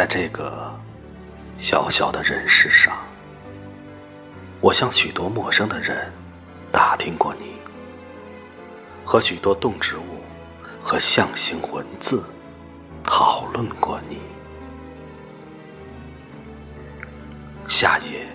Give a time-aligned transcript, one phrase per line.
[0.00, 0.74] 在这个
[1.58, 2.96] 小小的人世上，
[4.58, 6.10] 我向许多陌生的人
[6.72, 7.52] 打听过你，
[9.04, 10.24] 和许多动植物
[10.82, 12.24] 和象形文字
[13.04, 14.16] 讨论过你。
[17.68, 18.26] 夏夜，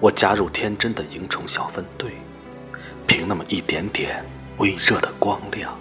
[0.00, 2.12] 我加入天真的萤虫小分队，
[3.06, 4.22] 凭那么一点点
[4.58, 5.74] 微热的光亮，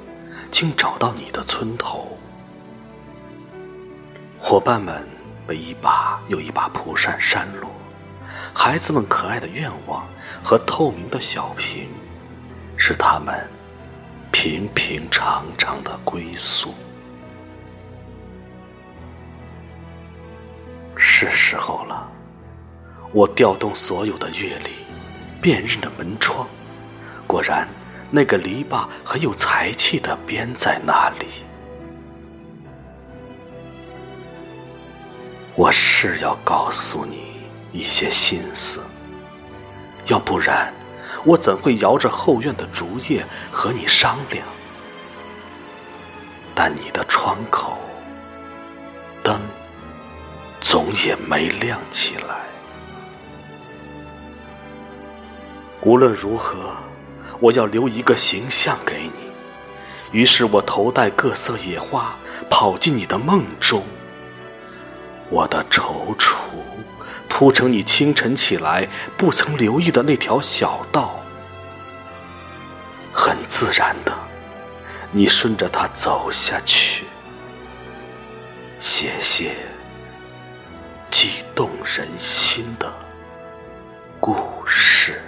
[0.50, 2.18] 竟找到你的村头。
[4.42, 5.08] 伙伴们
[5.46, 7.70] 被一把又一把蒲扇扇落，
[8.54, 10.08] 孩子们可爱的愿望
[10.44, 11.88] 和透明的小瓶，
[12.78, 13.48] 是他们
[14.32, 16.74] 平平常常的归宿。
[20.96, 22.10] 是时候了。
[23.12, 24.70] 我调动所有的阅历，
[25.42, 26.48] 辨认着门窗，
[27.26, 27.68] 果然，
[28.12, 31.26] 那个篱笆很有才气的编在那里。
[35.56, 37.32] 我是要告诉你
[37.74, 38.82] 一些心思，
[40.06, 40.74] 要不然，
[41.26, 44.46] 我怎会摇着后院的竹叶和你商量？
[46.56, 47.78] 但你的窗口
[49.24, 49.40] 灯
[50.60, 52.38] 总也没亮起来。
[55.82, 56.58] 无论如何，
[57.40, 59.30] 我要留一个形象给你。
[60.12, 62.16] 于是我头戴各色野花，
[62.50, 63.84] 跑进你的梦中。
[65.30, 66.36] 我的踌躇
[67.28, 71.20] 铺成你清晨起来不曾留意的那条小道，
[73.14, 74.12] 很自然的，
[75.12, 77.06] 你顺着它走下去，
[78.80, 79.56] 写写
[81.10, 82.92] 激动人心的
[84.20, 85.22] 故事。